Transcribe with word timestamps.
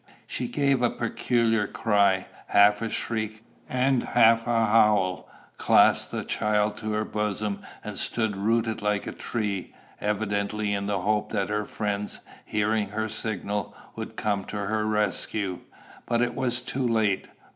She 0.25 0.47
gave 0.47 0.81
a 0.81 0.89
peculiar 0.89 1.67
cry, 1.67 2.25
half 2.47 2.81
a 2.81 2.89
shriek, 2.89 3.43
and 3.69 4.01
half 4.01 4.47
a 4.47 4.65
howl, 4.65 5.29
clasped 5.59 6.09
the 6.09 6.23
child 6.23 6.77
to 6.77 6.93
her 6.93 7.05
bosom, 7.05 7.59
and 7.83 7.95
stood 7.99 8.35
rooted 8.35 8.81
like 8.81 9.05
a 9.05 9.11
tree, 9.11 9.75
evidently 9.99 10.73
in 10.73 10.87
the 10.87 11.01
hope 11.01 11.31
that 11.33 11.49
her 11.49 11.65
friends, 11.65 12.19
hearing 12.45 12.89
her 12.89 13.09
signal, 13.09 13.75
would 13.95 14.15
come 14.17 14.43
to 14.45 14.55
her 14.57 14.87
rescue. 14.87 15.59
But 16.07 16.23
it 16.23 16.33
was 16.33 16.61
too 16.61 16.87
late. 16.87 17.27